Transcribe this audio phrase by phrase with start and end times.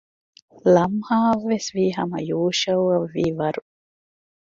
[0.75, 3.61] ލަމްހާއަށްވެސްވީ ހަމަ ޔޫޝައުއަށް ވީވަރު